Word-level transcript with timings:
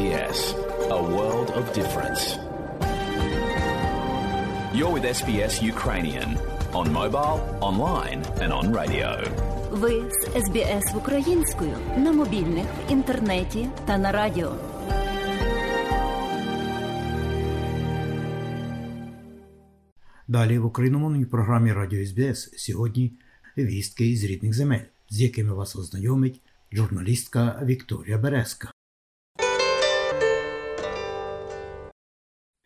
SBS, 0.00 0.40
a 0.98 1.02
world 1.14 1.48
of 1.60 1.64
difference. 1.80 2.22
You're 4.76 4.92
with 4.96 5.04
SBS 5.20 5.54
Ukrainian 5.74 6.28
on 6.80 6.86
mobile, 7.00 7.38
online, 7.70 8.20
and 8.42 8.50
on 8.58 8.64
radio. 8.80 9.08
Ви 9.70 10.04
з 10.10 10.44
СБС 10.44 10.94
українською 10.96 11.76
на 11.96 12.12
мобільних, 12.12 12.64
в 12.64 12.92
інтернеті 12.92 13.68
та 13.86 13.98
на 13.98 14.12
радіо. 14.12 14.52
Далі 20.28 20.58
в 20.58 20.66
україномовній 20.66 21.24
програмі 21.24 21.72
Радіо 21.72 22.06
СБС 22.06 22.50
сьогодні 22.56 23.12
вістки 23.58 24.06
із 24.06 24.24
рідних 24.24 24.54
земель, 24.54 24.86
з 25.10 25.20
якими 25.20 25.54
вас 25.54 25.76
ознайомить 25.76 26.40
журналістка 26.72 27.62
Вікторія 27.64 28.18
Березка. 28.18 28.70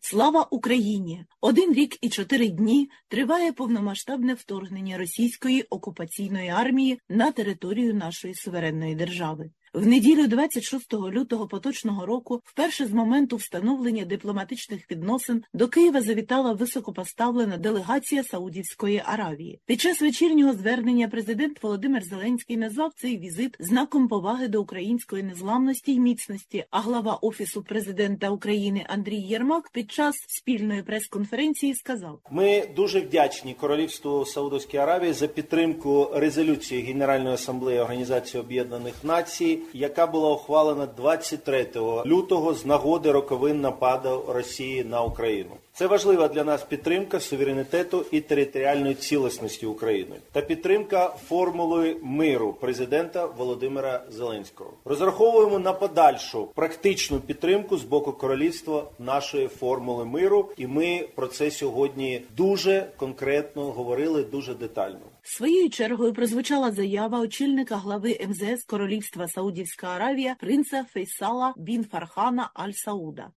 Слава 0.09 0.47
Україні! 0.51 1.25
Один 1.41 1.73
рік 1.73 1.97
і 2.01 2.09
чотири 2.09 2.47
дні 2.47 2.89
триває 3.07 3.53
повномасштабне 3.53 4.33
вторгнення 4.33 4.97
російської 4.97 5.61
окупаційної 5.61 6.49
армії 6.49 6.99
на 7.09 7.31
територію 7.31 7.93
нашої 7.93 8.35
суверенної 8.35 8.95
держави. 8.95 9.49
В 9.75 9.87
неділю 9.87 10.27
26 10.27 10.93
лютого 10.93 11.47
поточного 11.47 12.05
року, 12.05 12.41
вперше 12.45 12.85
з 12.85 12.91
моменту 12.91 13.35
встановлення 13.35 14.05
дипломатичних 14.05 14.91
відносин, 14.91 15.43
до 15.53 15.67
Києва 15.67 16.01
завітала 16.01 16.53
високопоставлена 16.53 17.57
делегація 17.57 18.23
Саудівської 18.23 19.01
Аравії. 19.05 19.59
Під 19.65 19.81
час 19.81 20.01
вечірнього 20.01 20.53
звернення 20.53 21.07
президент 21.07 21.63
Володимир 21.63 22.03
Зеленський 22.03 22.57
назвав 22.57 22.91
цей 22.95 23.17
візит 23.17 23.55
знаком 23.59 24.07
поваги 24.07 24.47
до 24.47 24.61
української 24.61 25.23
незламності 25.23 25.93
й 25.93 25.99
міцності. 25.99 26.65
А 26.71 26.79
глава 26.79 27.13
офісу 27.13 27.63
президента 27.63 28.29
України 28.29 28.85
Андрій 28.89 29.19
Єрмак 29.19 29.69
під 29.73 29.91
час 29.91 30.15
спільної 30.27 30.83
прес-конференції 30.83 31.73
сказав: 31.73 32.19
Ми 32.31 32.69
дуже 32.75 32.99
вдячні 32.99 33.53
Королівству 33.53 34.25
Саудовської 34.25 34.83
Аравії 34.83 35.13
за 35.13 35.27
підтримку 35.27 36.11
резолюції 36.13 36.81
Генеральної 36.81 37.35
асамблеї 37.35 37.79
Організації 37.79 38.43
Об'єднаних 38.43 38.93
Націй, 39.03 39.59
яка 39.73 40.07
була 40.07 40.29
ухвалена 40.29 40.85
23 40.85 41.67
лютого 42.05 42.53
з 42.53 42.65
нагоди 42.65 43.11
роковин 43.11 43.61
нападу 43.61 44.23
Росії 44.27 44.83
на 44.83 45.03
Україну. 45.03 45.51
Це 45.73 45.87
важлива 45.87 46.27
для 46.27 46.43
нас 46.43 46.63
підтримка 46.63 47.19
суверенітету 47.19 48.05
і 48.11 48.21
територіальної 48.21 48.95
цілісності 48.95 49.65
України 49.65 50.15
та 50.31 50.41
підтримка 50.41 51.15
формули 51.27 51.97
миру 52.03 52.53
президента 52.53 53.25
Володимира 53.25 54.03
Зеленського. 54.09 54.69
Розраховуємо 54.85 55.59
на 55.59 55.73
подальшу 55.73 56.47
практичну 56.55 57.19
підтримку 57.19 57.77
з 57.77 57.83
боку 57.83 58.11
королівства 58.11 58.83
нашої 58.99 59.47
формули 59.47 60.05
миру, 60.05 60.49
і 60.57 60.67
ми 60.67 61.07
про 61.15 61.27
це 61.27 61.51
сьогодні 61.51 62.21
дуже 62.37 62.87
конкретно 62.97 63.63
говорили, 63.63 64.23
дуже 64.23 64.53
детально. 64.53 64.99
Своєю 65.27 65.69
чергою 65.69 66.13
прозвучала 66.13 66.71
заява 66.71 67.19
очільника 67.19 67.75
глави 67.75 68.19
МЗС 68.27 68.63
Королівства 68.63 69.27
Саудівська 69.27 69.87
Аравія 69.87 70.35
принца 70.39 70.85
Фейсала 70.93 71.53
Бін 71.57 71.85
Фархана 71.91 72.49
Аль 72.53 72.71
Сауда. 72.71 73.31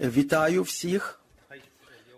Вітаю 0.00 0.62
всіх 0.62 1.20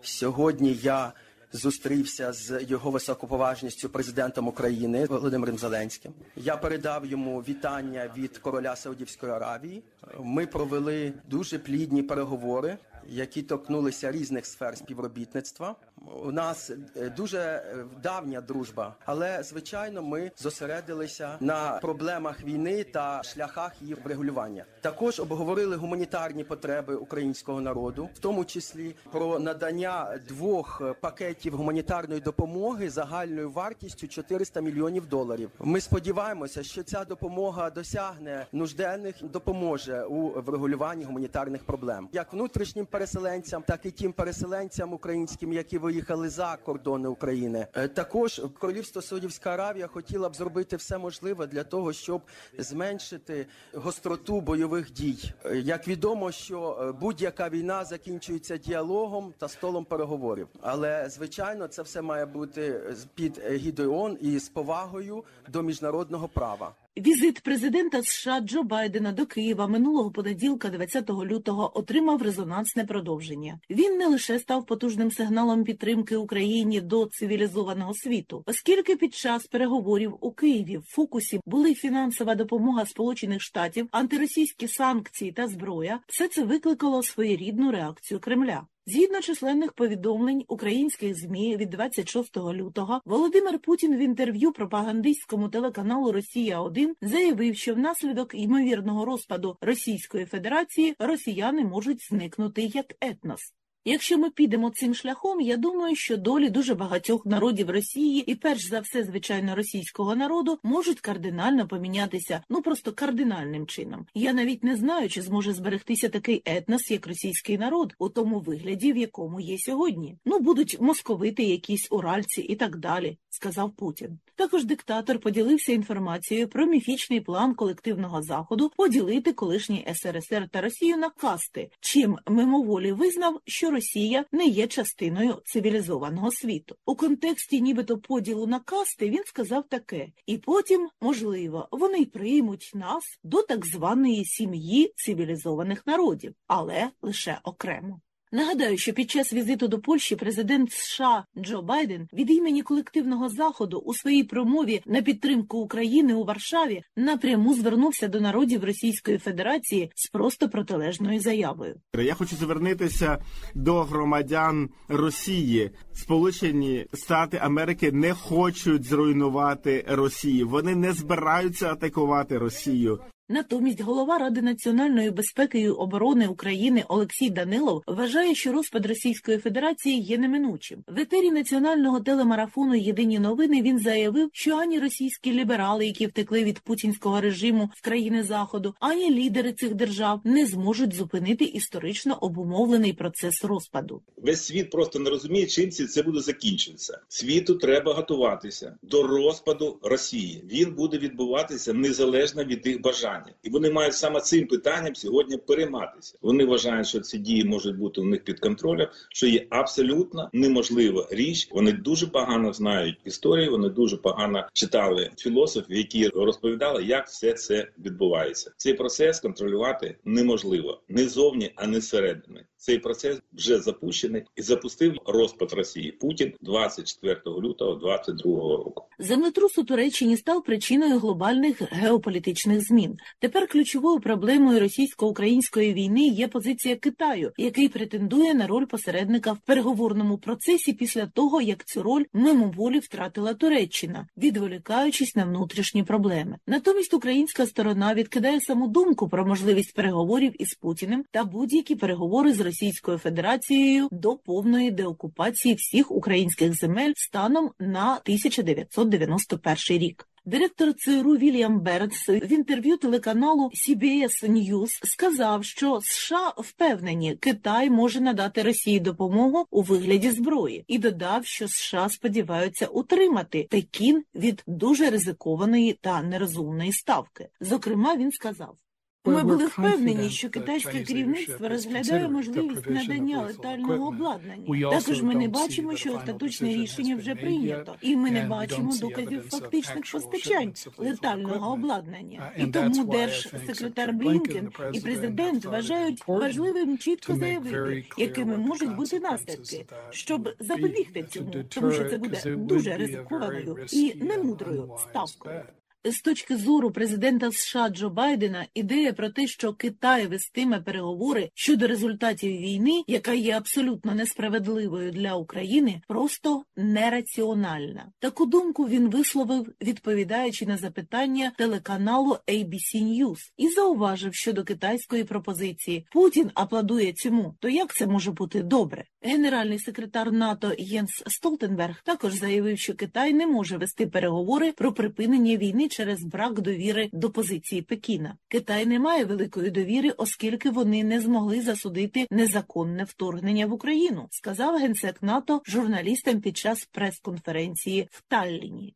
сьогодні. 0.01 0.79
Я 0.83 1.13
Зустрівся 1.53 2.33
з 2.33 2.63
його 2.63 2.91
високоповажністю 2.91 3.89
президентом 3.89 4.47
України 4.47 5.05
Володимиром 5.05 5.57
Зеленським. 5.57 6.13
Я 6.35 6.57
передав 6.57 7.05
йому 7.05 7.39
вітання 7.39 8.11
від 8.17 8.37
короля 8.37 8.75
Саудівської 8.75 9.31
Аравії. 9.31 9.83
Ми 10.19 10.47
провели 10.47 11.13
дуже 11.29 11.59
плідні 11.59 12.03
переговори, 12.03 12.77
які 13.07 13.41
торкнулися 13.41 14.11
різних 14.11 14.45
сфер 14.45 14.77
співробітництва. 14.77 15.75
У 16.11 16.31
нас 16.31 16.71
е, 16.95 17.09
дуже 17.09 17.39
е, 17.39 17.85
давня 18.03 18.41
дружба, 18.41 18.95
але 19.05 19.43
звичайно, 19.43 20.01
ми 20.01 20.31
зосередилися 20.37 21.37
на 21.39 21.79
проблемах 21.81 22.43
війни 22.43 22.83
та 22.83 23.23
шляхах 23.23 23.81
її 23.81 23.93
врегулювання. 24.03 24.65
Також 24.81 25.19
обговорили 25.19 25.75
гуманітарні 25.75 26.43
потреби 26.43 26.95
українського 26.95 27.61
народу, 27.61 28.09
в 28.15 28.19
тому 28.19 28.45
числі 28.45 28.95
про 29.11 29.39
надання 29.39 30.19
двох 30.27 30.81
пакетів 31.01 31.55
гуманітарної 31.55 32.21
допомоги 32.21 32.89
загальною 32.89 33.51
вартістю 33.51 34.07
400 34.07 34.61
мільйонів 34.61 35.07
доларів. 35.07 35.51
Ми 35.59 35.81
сподіваємося, 35.81 36.63
що 36.63 36.83
ця 36.83 37.05
допомога 37.05 37.69
досягне 37.69 38.45
нужденних, 38.51 39.15
допоможе 39.23 40.03
у 40.03 40.41
врегулюванні 40.41 41.03
гуманітарних 41.03 41.63
проблем, 41.63 42.09
як 42.11 42.33
внутрішнім 42.33 42.85
переселенцям, 42.85 43.63
так 43.67 43.85
і 43.85 43.91
тим 43.91 44.13
переселенцям 44.13 44.93
українським, 44.93 45.53
які 45.53 45.77
виїхали 45.93 46.29
за 46.29 46.57
кордони 46.65 47.07
України. 47.07 47.67
Е, 47.73 47.87
Також 47.87 48.41
королівство 48.59 49.01
Саудівська 49.01 49.49
Аравія 49.49 49.87
хотіла 49.87 50.29
б 50.29 50.35
зробити 50.35 50.75
все 50.75 50.97
можливе 50.97 51.47
для 51.47 51.63
того, 51.63 51.93
щоб 51.93 52.21
зменшити 52.57 53.45
гостроту 53.73 54.41
бойових 54.41 54.91
дій. 54.91 55.33
Е, 55.45 55.57
Як 55.57 55.87
відомо, 55.87 56.31
що 56.31 56.77
е, 56.81 56.91
будь-яка 56.91 57.49
війна 57.49 57.85
закінчується 57.85 58.57
діалогом 58.57 59.33
та 59.37 59.47
столом 59.47 59.85
переговорів, 59.85 60.47
але 60.61 61.09
звичайно, 61.09 61.67
це 61.67 61.81
все 61.81 62.01
має 62.01 62.25
бути 62.25 62.81
під 63.15 63.41
егідою 63.45 63.93
ООН 63.93 64.17
і 64.21 64.39
з 64.39 64.49
повагою 64.49 65.23
до 65.49 65.61
міжнародного 65.61 66.27
права. 66.27 66.71
Візит 66.97 67.39
президента 67.39 68.03
США 68.03 68.39
Джо 68.39 68.63
Байдена 68.63 69.11
до 69.11 69.25
Києва 69.25 69.67
минулого 69.67 70.11
понеділка, 70.11 70.69
20 70.69 71.09
лютого, 71.09 71.77
отримав 71.77 72.21
резонансне 72.21 72.85
продовження. 72.85 73.59
Він 73.69 73.97
не 73.97 74.07
лише 74.07 74.39
став 74.39 74.65
потужним 74.65 75.11
сигналом 75.11 75.63
підтримки 75.63 76.15
Україні 76.15 76.81
до 76.81 77.05
цивілізованого 77.05 77.93
світу, 77.93 78.43
оскільки 78.45 78.95
під 78.95 79.13
час 79.13 79.47
переговорів 79.47 80.17
у 80.21 80.31
Києві 80.31 80.77
в 80.77 80.83
фокусі 80.83 81.39
були 81.45 81.73
фінансова 81.73 82.35
допомога 82.35 82.85
Сполучених 82.85 83.41
Штатів, 83.41 83.87
антиросійські 83.91 84.67
санкції 84.67 85.31
та 85.31 85.47
зброя, 85.47 85.99
все 86.07 86.27
це 86.27 86.43
викликало 86.43 87.03
своєрідну 87.03 87.71
реакцію 87.71 88.19
Кремля. 88.19 88.67
Згідно 88.85 89.21
численних 89.21 89.73
повідомлень 89.73 90.43
українських 90.47 91.15
змі 91.19 91.57
від 91.57 91.69
26 91.69 92.37
лютого, 92.37 93.01
Володимир 93.05 93.59
Путін 93.59 93.97
в 93.97 93.99
інтерв'ю 93.99 94.51
пропагандистському 94.51 95.49
телеканалу 95.49 96.11
Росія 96.11 96.61
1 96.61 96.95
заявив, 97.01 97.55
що 97.55 97.75
внаслідок 97.75 98.35
ймовірного 98.35 99.05
розпаду 99.05 99.57
Російської 99.61 100.25
Федерації 100.25 100.95
росіяни 100.99 101.65
можуть 101.65 102.07
зникнути 102.09 102.61
як 102.61 102.85
етнос. 103.01 103.53
Якщо 103.85 104.17
ми 104.17 104.29
підемо 104.29 104.69
цим 104.69 104.95
шляхом, 104.95 105.41
я 105.41 105.57
думаю, 105.57 105.95
що 105.95 106.17
долі 106.17 106.49
дуже 106.49 106.75
багатьох 106.75 107.25
народів 107.25 107.69
Росії 107.69 108.31
і 108.31 108.35
перш 108.35 108.69
за 108.69 108.79
все, 108.79 109.03
звичайно, 109.03 109.55
російського 109.55 110.15
народу 110.15 110.59
можуть 110.63 110.99
кардинально 110.99 111.67
помінятися, 111.67 112.43
ну 112.49 112.61
просто 112.61 112.91
кардинальним 112.91 113.67
чином. 113.67 114.05
Я 114.13 114.33
навіть 114.33 114.63
не 114.63 114.75
знаю, 114.75 115.09
чи 115.09 115.21
зможе 115.21 115.53
зберегтися 115.53 116.09
такий 116.09 116.41
етнос, 116.45 116.91
як 116.91 117.07
російський 117.07 117.57
народ, 117.57 117.93
у 117.99 118.09
тому 118.09 118.39
вигляді, 118.39 118.93
в 118.93 118.97
якому 118.97 119.39
є 119.39 119.57
сьогодні. 119.57 120.17
Ну 120.25 120.39
будуть 120.39 120.81
московити, 120.81 121.43
якісь 121.43 121.87
уральці 121.91 122.41
і 122.41 122.55
так 122.55 122.77
далі, 122.77 123.17
сказав 123.29 123.71
Путін. 123.71 124.19
Також 124.35 124.65
диктатор 124.65 125.19
поділився 125.19 125.73
інформацією 125.73 126.47
про 126.47 126.65
міфічний 126.65 127.21
план 127.21 127.53
колективного 127.53 128.21
заходу 128.21 128.71
поділити 128.77 129.33
колишній 129.33 129.87
СРСР 129.93 130.47
та 130.51 130.61
Росію 130.61 130.97
на 130.97 131.09
касти, 131.09 131.69
чим 131.79 132.17
мимоволі 132.27 132.91
визнав, 132.91 133.39
що 133.45 133.72
Росія 133.73 134.25
не 134.31 134.45
є 134.45 134.67
частиною 134.67 135.41
цивілізованого 135.45 136.31
світу. 136.31 136.75
У 136.85 136.95
контексті 136.95 137.61
нібито 137.61 137.97
поділу 137.97 138.47
на 138.47 138.59
касти 138.59 139.09
він 139.09 139.23
сказав 139.25 139.63
таке: 139.69 140.07
і 140.25 140.37
потім, 140.37 140.89
можливо, 141.01 141.67
вони 141.71 141.97
й 141.97 142.05
приймуть 142.05 142.71
нас 142.73 143.03
до 143.23 143.41
так 143.41 143.65
званої 143.65 144.25
сім'ї 144.25 144.93
цивілізованих 144.95 145.87
народів, 145.87 146.35
але 146.47 146.89
лише 147.01 147.39
окремо. 147.43 148.01
Нагадаю, 148.33 148.77
що 148.77 148.93
під 148.93 149.11
час 149.11 149.33
візиту 149.33 149.67
до 149.67 149.79
Польщі 149.79 150.15
президент 150.15 150.71
США 150.71 151.25
Джо 151.37 151.61
Байден 151.61 152.07
від 152.13 152.31
імені 152.31 152.61
колективного 152.61 153.29
заходу 153.29 153.77
у 153.77 153.93
своїй 153.93 154.23
промові 154.23 154.81
на 154.85 155.01
підтримку 155.01 155.57
України 155.57 156.13
у 156.13 156.23
Варшаві 156.23 156.81
напряму 156.95 157.53
звернувся 157.53 158.07
до 158.07 158.21
народів 158.21 158.63
Російської 158.63 159.17
Федерації 159.17 159.91
з 159.95 160.09
просто 160.09 160.49
протилежною 160.49 161.19
заявою. 161.19 161.75
Я 161.97 162.13
хочу 162.13 162.35
звернутися 162.35 163.17
до 163.55 163.83
громадян 163.83 164.69
Росії. 164.87 165.71
Сполучені 165.93 166.85
Штати 166.93 167.39
Америки 167.41 167.91
не 167.91 168.13
хочуть 168.13 168.83
зруйнувати 168.83 169.85
Росію. 169.87 170.49
Вони 170.49 170.75
не 170.75 170.93
збираються 170.93 171.71
атакувати 171.71 172.37
Росію. 172.37 172.99
Натомість 173.33 173.81
голова 173.81 174.17
Ради 174.17 174.41
національної 174.41 175.11
безпеки 175.11 175.59
і 175.59 175.69
оборони 175.69 176.27
України 176.27 176.83
Олексій 176.87 177.29
Данилов 177.29 177.83
вважає, 177.87 178.35
що 178.35 178.51
розпад 178.51 178.85
Російської 178.85 179.37
Федерації 179.37 180.01
є 180.01 180.17
неминучим. 180.17 180.83
В 180.87 180.99
етері 180.99 181.31
національного 181.31 181.99
телемарафону 181.99 182.75
Єдині 182.75 183.19
новини 183.19 183.61
він 183.61 183.79
заявив, 183.79 184.29
що 184.33 184.55
ані 184.55 184.79
російські 184.79 185.31
ліберали, 185.31 185.85
які 185.85 186.07
втекли 186.07 186.43
від 186.43 186.59
путінського 186.59 187.21
режиму 187.21 187.69
в 187.75 187.81
країни 187.81 188.23
заходу, 188.23 188.75
ані 188.79 189.11
лідери 189.11 189.53
цих 189.53 189.73
держав 189.73 190.21
не 190.23 190.45
зможуть 190.45 190.93
зупинити 190.93 191.45
історично 191.45 192.17
обумовлений 192.21 192.93
процес 192.93 193.43
розпаду. 193.43 194.01
Весь 194.17 194.45
світ 194.45 194.69
просто 194.69 194.99
не 194.99 195.09
розуміє, 195.09 195.45
чим 195.45 195.71
це 195.71 196.03
буде 196.03 196.19
закінчитися. 196.19 196.99
Світу 197.07 197.55
треба 197.55 197.93
готуватися 197.93 198.77
до 198.81 199.07
розпаду 199.07 199.79
Росії. 199.81 200.43
Він 200.51 200.73
буде 200.73 200.97
відбуватися 200.97 201.73
незалежно 201.73 202.43
від 202.43 202.67
їх 202.67 202.81
бажання, 203.23 203.37
і 203.43 203.49
вони 203.49 203.71
мають 203.71 203.93
саме 203.93 204.21
цим 204.21 204.47
питанням 204.47 204.95
сьогодні 204.95 205.37
перейматися. 205.37 206.17
Вони 206.21 206.45
вважають, 206.45 206.87
що 206.87 206.99
ці 206.99 207.17
дії 207.17 207.43
можуть 207.43 207.77
бути 207.77 208.01
у 208.01 208.05
них 208.05 208.23
під 208.23 208.39
контролем, 208.39 208.87
що 209.09 209.27
є 209.27 209.47
абсолютно 209.49 210.29
неможлива 210.33 211.07
річ. 211.11 211.49
Вони 211.51 211.71
дуже 211.71 212.07
погано 212.07 212.53
знають 212.53 212.97
історію. 213.05 213.51
Вони 213.51 213.69
дуже 213.69 213.97
погано 213.97 214.47
читали 214.53 215.11
філософів, 215.17 215.77
які 215.77 216.07
розповідали, 216.07 216.83
як 216.83 217.07
все 217.07 217.33
це 217.33 217.67
відбувається. 217.79 218.51
Цей 218.57 218.73
процес 218.73 219.19
контролювати 219.19 219.97
неможливо 220.05 220.81
не 220.89 221.07
зовні, 221.07 221.51
а 221.55 221.67
не 221.67 221.81
зсередини. 221.81 222.45
Цей 222.65 222.79
процес 222.79 223.19
вже 223.33 223.59
запущений 223.59 224.23
і 224.35 224.41
запустив 224.41 224.97
розпад 225.05 225.53
Росії 225.53 225.91
Путін 225.91 226.33
24 226.41 227.15
лютого 227.25 227.75
2022 227.75 228.33
року. 228.41 228.83
Землетрус 228.99 229.57
у 229.57 229.63
Туреччині 229.63 230.17
став 230.17 230.43
причиною 230.43 230.99
глобальних 230.99 231.61
геополітичних 231.61 232.67
змін. 232.67 232.97
Тепер 233.19 233.47
ключовою 233.47 233.99
проблемою 233.99 234.59
російсько-української 234.59 235.73
війни 235.73 236.07
є 236.07 236.27
позиція 236.27 236.75
Китаю, 236.75 237.31
який 237.37 237.69
претендує 237.69 238.33
на 238.33 238.47
роль 238.47 238.65
посередника 238.65 239.31
в 239.31 239.39
переговорному 239.39 240.17
процесі 240.17 240.73
після 240.73 241.05
того, 241.05 241.41
як 241.41 241.65
цю 241.65 241.83
роль 241.83 242.03
мимоволі 242.13 242.79
втратила 242.79 243.33
Туреччина, 243.33 244.07
відволікаючись 244.17 245.15
на 245.15 245.25
внутрішні 245.25 245.83
проблеми. 245.83 246.37
Натомість 246.47 246.93
українська 246.93 247.45
сторона 247.45 247.93
відкидає 247.93 248.41
саму 248.41 248.67
думку 248.67 249.09
про 249.09 249.25
можливість 249.25 249.73
переговорів 249.75 250.41
із 250.41 250.53
Путіним 250.53 251.05
та 251.11 251.23
будь-які 251.23 251.75
переговори 251.75 252.33
з 252.33 252.41
Російською 252.53 252.97
Федерацією 252.97 253.87
до 253.91 254.15
повної 254.15 254.71
деокупації 254.71 255.55
всіх 255.55 255.91
українських 255.91 256.53
земель 256.53 256.93
станом 256.95 257.51
на 257.59 257.91
1991 257.93 259.55
рік. 259.69 260.07
Директор 260.25 260.73
ЦРУ 260.73 261.17
Вільям 261.17 261.59
Бернс 261.59 262.09
в 262.09 262.31
інтерв'ю 262.31 262.77
телеканалу 262.77 263.51
CBS 263.67 264.29
News 264.29 264.69
сказав, 264.83 265.45
що 265.45 265.79
США 265.83 266.33
впевнені, 266.37 267.15
Китай 267.15 267.69
може 267.69 268.01
надати 268.01 268.43
Росії 268.43 268.79
допомогу 268.79 269.45
у 269.51 269.61
вигляді 269.61 270.11
зброї, 270.11 270.63
і 270.67 270.77
додав, 270.77 271.25
що 271.25 271.47
США 271.47 271.89
сподіваються 271.89 272.65
утримати 272.65 273.47
Пекін 273.49 274.03
від 274.15 274.43
дуже 274.47 274.89
ризикованої 274.89 275.73
та 275.81 276.01
нерозумної 276.01 276.71
ставки. 276.71 277.29
Зокрема, 277.41 277.95
він 277.95 278.11
сказав. 278.11 278.57
Ми 279.05 279.23
були 279.23 279.45
впевнені, 279.45 280.09
що 280.09 280.29
китайське 280.29 280.79
керівництво 280.79 281.49
розглядає 281.49 282.09
можливість 282.09 282.69
надання 282.69 283.21
летального 283.21 283.87
обладнання. 283.87 284.69
Також 284.69 285.01
ми 285.01 285.15
не 285.15 285.27
бачимо, 285.27 285.75
що 285.75 285.93
остаточне 285.93 286.49
рішення 286.49 286.95
вже 286.95 287.15
прийнято, 287.15 287.75
і 287.81 287.95
ми 287.95 288.11
не 288.11 288.25
бачимо 288.25 288.73
доказів 288.81 289.23
фактичних 289.29 289.91
постачань 289.91 290.53
летального 290.77 291.53
обладнання. 291.53 292.31
І 292.37 292.47
тому 292.47 292.83
держсекретар 292.83 293.93
Блінкен 293.93 294.51
і 294.73 294.79
президент 294.79 295.45
вважають 295.45 296.07
важливим 296.07 296.77
чітко 296.77 297.15
заявити, 297.15 297.85
якими 297.97 298.37
можуть 298.37 298.75
бути 298.75 298.99
наслідки, 298.99 299.65
щоб 299.89 300.29
запобігти 300.39 301.03
цьому, 301.03 301.31
тому 301.49 301.71
що 301.71 301.89
це 301.89 301.97
буде 301.97 302.35
дуже 302.35 302.77
ризикованою 302.77 303.57
і 303.71 303.95
немудрою 303.95 304.69
ставкою. 304.89 305.41
З 305.85 306.01
точки 306.01 306.37
зору 306.37 306.71
президента 306.71 307.31
США 307.31 307.69
Джо 307.69 307.89
Байдена 307.89 308.45
ідея 308.53 308.93
про 308.93 309.09
те, 309.09 309.27
що 309.27 309.53
Китай 309.53 310.07
вестиме 310.07 310.61
переговори 310.61 311.29
щодо 311.33 311.67
результатів 311.67 312.31
війни, 312.31 312.83
яка 312.87 313.13
є 313.13 313.37
абсолютно 313.37 313.95
несправедливою 313.95 314.91
для 314.91 315.15
України, 315.15 315.81
просто 315.87 316.43
нераціональна. 316.57 317.91
Таку 317.99 318.25
думку 318.25 318.67
він 318.67 318.89
висловив, 318.89 319.53
відповідаючи 319.61 320.45
на 320.45 320.57
запитання 320.57 321.31
телеканалу 321.37 322.17
ABC 322.27 322.75
News, 322.75 323.19
і 323.37 323.49
зауважив 323.49 324.15
щодо 324.15 324.43
китайської 324.43 325.03
пропозиції: 325.03 325.87
Путін 325.91 326.31
аплодує 326.33 326.93
цьому. 326.93 327.35
То 327.39 327.49
як 327.49 327.73
це 327.73 327.87
може 327.87 328.11
бути 328.11 328.43
добре? 328.43 328.85
Генеральний 329.01 329.59
секретар 329.59 330.11
НАТО 330.11 330.51
Єнс 330.57 331.03
Столтенберг 331.07 331.81
також 331.83 332.13
заявив, 332.13 332.59
що 332.59 332.73
Китай 332.73 333.13
не 333.13 333.27
може 333.27 333.57
вести 333.57 333.87
переговори 333.87 334.51
про 334.51 334.73
припинення 334.73 335.37
війни 335.37 335.69
через 335.73 336.03
брак 336.03 336.41
довіри 336.41 336.89
до 336.93 337.09
позиції 337.09 337.61
Пекіна. 337.61 338.17
Китай 338.27 338.65
не 338.65 338.79
має 338.79 339.05
великої 339.05 339.49
довіри, 339.49 339.89
оскільки 339.89 340.49
вони 340.49 340.83
не 340.83 341.01
змогли 341.01 341.41
засудити 341.41 342.07
незаконне 342.11 342.83
вторгнення 342.83 343.45
в 343.45 343.53
Україну, 343.53 344.07
сказав 344.11 344.55
генсек 344.55 345.03
НАТО 345.03 345.41
журналістам 345.45 346.21
під 346.21 346.37
час 346.37 346.65
прес-конференції 346.71 347.87
в 347.91 348.03
Талліні. 348.07 348.75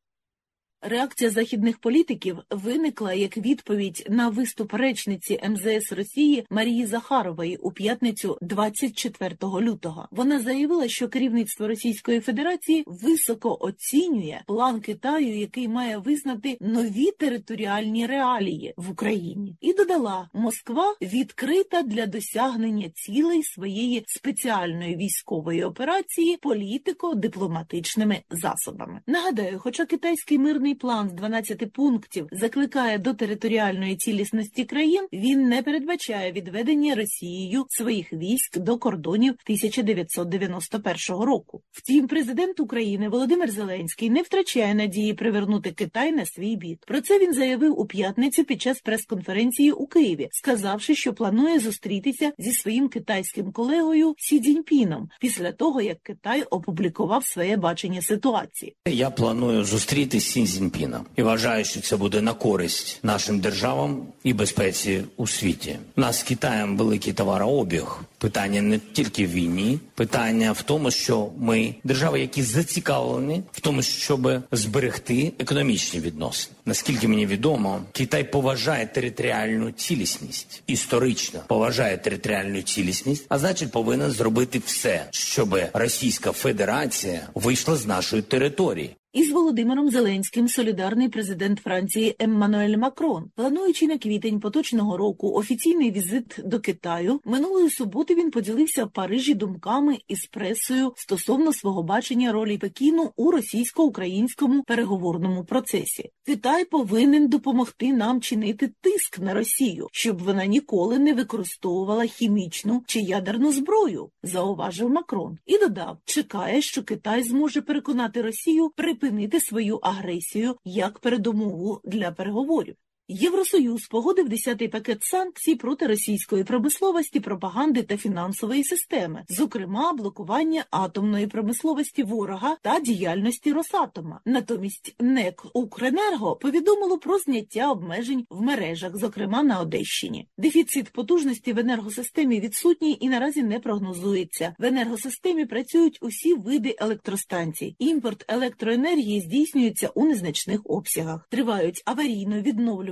Реакція 0.82 1.30
західних 1.30 1.78
політиків 1.78 2.38
виникла 2.50 3.14
як 3.14 3.38
відповідь 3.38 4.08
на 4.10 4.30
виступ 4.30 4.74
речниці 4.74 5.40
МЗС 5.50 5.92
Росії 5.92 6.46
Марії 6.50 6.86
Захарової 6.86 7.58
у 7.58 7.72
п'ятницю 7.72 8.38
24 8.42 9.36
лютого. 9.44 10.08
Вона 10.12 10.40
заявила, 10.40 10.88
що 10.88 11.08
керівництво 11.08 11.68
Російської 11.68 12.20
Федерації 12.20 12.84
високо 12.88 13.58
оцінює 13.62 14.42
план 14.48 14.82
Китаю, 14.82 15.40
який 15.40 15.68
має 15.68 15.98
визнати 15.98 16.58
нові 16.62 17.12
територіальні 17.12 18.06
реалії 18.06 18.74
в 18.78 18.92
Україні, 18.92 19.58
і 19.62 19.74
додала, 19.74 20.30
Москва 20.34 20.96
відкрита 21.02 21.82
для 21.82 22.06
досягнення 22.06 22.90
цілей 22.94 23.44
своєї 23.44 24.04
спеціальної 24.08 24.96
військової 24.96 25.64
операції 25.64 26.38
політико-дипломатичними 26.38 28.22
засобами. 28.30 29.02
Нагадаю, 29.08 29.60
хоча 29.60 29.86
китайський 29.86 30.40
мирний 30.40 30.67
план 30.76 31.10
з 31.10 31.14
12 31.14 31.74
пунктів 31.74 32.28
закликає 32.32 32.98
до 32.98 33.14
територіальної 33.14 33.96
цілісності 33.96 34.66
країн, 34.66 35.08
він 35.14 35.50
не 35.50 35.64
передбачає 35.64 36.32
відведення 36.32 36.96
Росією 36.96 37.66
своїх 37.70 38.14
військ 38.14 38.58
до 38.58 38.78
кордонів 38.78 39.30
1991 39.30 41.24
року. 41.24 41.62
Втім, 41.72 42.08
президент 42.08 42.60
України 42.60 43.10
Володимир 43.10 43.52
Зеленський 43.52 44.10
не 44.10 44.22
втрачає 44.22 44.76
надії 44.76 45.14
привернути 45.14 45.72
Китай 45.72 46.12
на 46.12 46.26
свій 46.26 46.56
бік. 46.56 46.80
Про 46.88 47.02
це 47.02 47.20
він 47.20 47.34
заявив 47.34 47.80
у 47.80 47.86
п'ятницю 47.86 48.44
під 48.44 48.62
час 48.62 48.80
прес-конференції 48.80 49.72
у 49.72 49.88
Києві, 49.88 50.28
сказавши, 50.32 50.96
що 50.96 51.14
планує 51.14 51.60
зустрітися 51.60 52.32
зі 52.38 52.52
своїм 52.52 52.90
китайським 52.90 53.52
колегою 53.52 54.16
Сі 54.18 54.40
Цзіньпіном 54.40 55.10
після 55.20 55.52
того, 55.52 55.82
як 55.82 56.04
Китай 56.04 56.44
опублікував 56.44 57.26
своє 57.26 57.58
бачення 57.58 58.02
ситуації. 58.02 58.76
Я 58.90 59.10
планую 59.10 59.64
зустріти 59.64 60.20
Сі 60.20 60.46
Цзіньпіна 60.58 61.02
і 61.16 61.24
вважаю, 61.24 61.66
що 61.66 61.82
це 61.82 61.98
буде 61.98 62.22
на 62.22 62.34
користь 62.34 63.00
нашим 63.04 63.40
державам 63.40 64.08
і 64.24 64.34
безпеці 64.34 65.04
у 65.18 65.28
світі. 65.28 65.76
У 65.98 66.02
Нас 66.02 66.20
з 66.20 66.24
Китаєм 66.24 66.78
великий 66.78 67.14
товарообіг. 67.14 68.00
Питання 68.18 68.62
не 68.62 68.80
тільки 68.80 69.28
в 69.28 69.32
війні, 69.32 69.80
питання 69.96 70.52
в 70.52 70.62
тому, 70.62 70.92
що 70.92 71.30
ми 71.38 71.76
держави, 71.84 72.20
які 72.20 72.44
зацікавлені 72.44 73.44
в 73.52 73.62
тому, 73.62 73.82
щоб 73.82 74.30
зберегти 74.52 75.34
економічні 75.40 76.00
відносини. 76.00 76.56
Наскільки 76.66 77.08
мені 77.08 77.26
відомо, 77.26 77.82
Китай 77.92 78.32
поважає 78.32 78.88
територіальну 78.88 79.72
цілісність, 79.72 80.64
історично 80.68 81.40
поважає 81.48 81.98
територіальну 81.98 82.62
цілісність, 82.62 83.26
а 83.30 83.40
значить, 83.40 83.72
повинен 83.72 84.12
зробити 84.12 84.62
все, 84.66 85.06
щоб 85.12 85.60
Російська 85.74 86.32
Федерація 86.32 87.28
вийшла 87.34 87.76
з 87.76 87.86
нашої 87.86 88.22
території. 88.22 88.96
Із 89.18 89.32
Володимиром 89.32 89.90
Зеленським 89.90 90.48
солідарний 90.48 91.10
президент 91.10 91.60
Франції 91.60 92.16
Еммануель 92.20 92.78
Макрон, 92.78 93.30
плануючи 93.36 93.88
на 93.88 93.98
квітень 93.98 94.40
поточного 94.40 94.98
року 94.98 95.34
офіційний 95.34 95.92
візит 95.92 96.36
до 96.46 96.60
Китаю, 96.60 97.22
минулої 97.26 97.70
суботи 97.70 98.16
він 98.16 98.32
поділився 98.32 98.86
в 98.86 98.92
Парижі 98.92 99.34
думками 99.34 99.98
із 100.08 100.26
пресою 100.26 100.94
стосовно 100.96 101.54
свого 101.54 101.84
бачення 101.84 102.32
ролі 102.32 102.58
Пекіну 102.58 103.12
у 103.16 103.32
російсько-українському 103.32 104.64
переговорному 104.64 105.44
процесі. 105.44 106.10
Китай 106.26 106.66
повинен 106.66 107.28
допомогти 107.28 107.94
нам 107.94 108.22
чинити 108.22 108.72
тиск 108.82 109.20
на 109.20 109.34
Росію, 109.34 109.88
щоб 109.92 110.24
вона 110.24 110.46
ніколи 110.46 111.00
не 111.00 111.14
використовувала 111.14 112.06
хімічну 112.06 112.84
чи 112.88 113.00
ядерну 113.00 113.52
зброю, 113.52 114.10
зауважив 114.24 114.90
Макрон 114.90 115.38
і 115.46 115.58
додав, 115.58 115.98
чекає, 116.06 116.62
що 116.62 116.84
Китай 116.84 117.24
зможе 117.24 117.62
переконати 117.62 118.22
Росію 118.22 118.72
припинити 118.76 119.07
свою 119.40 119.78
агресію 119.78 120.56
як 120.66 121.00
передумову 121.00 121.82
для 121.84 122.12
переговорів. 122.12 122.76
Євросоюз 123.10 123.88
погодив 123.88 124.28
10-й 124.30 124.68
пакет 124.68 125.04
санкцій 125.04 125.56
проти 125.56 125.88
російської 125.88 126.44
промисловості, 126.44 127.20
пропаганди 127.20 127.84
та 127.84 127.98
фінансової 127.98 128.64
системи, 128.64 129.24
зокрема 129.30 129.94
блокування 129.94 130.66
атомної 130.72 131.28
промисловості 131.28 132.04
ворога 132.04 132.58
та 132.62 132.80
діяльності 132.80 133.54
Росатома. 133.54 134.20
Натомість 134.26 134.96
НЕК 135.00 135.46
Укренерго 135.54 136.36
повідомило 136.36 136.98
про 136.98 137.20
зняття 137.20 137.72
обмежень 137.72 138.26
в 138.30 138.42
мережах, 138.42 138.98
зокрема 138.98 139.44
на 139.44 139.60
Одещині. 139.60 140.28
Дефіцит 140.38 140.90
потужності 140.90 141.54
в 141.54 141.60
енергосистемі 141.60 142.40
відсутній 142.40 142.98
і 143.00 143.10
наразі 143.10 143.44
не 143.44 143.60
прогнозується. 143.60 144.56
В 144.60 144.66
енергосистемі 144.66 145.46
працюють 145.46 145.98
усі 146.02 146.34
види 146.34 146.76
електростанцій. 146.80 147.76
Імпорт 147.80 148.26
електроенергії 148.28 149.22
здійснюється 149.22 149.88
у 149.88 150.06
незначних 150.06 150.62
обсягах. 150.64 151.28
Тривають 151.30 151.82
аварійно 151.86 152.42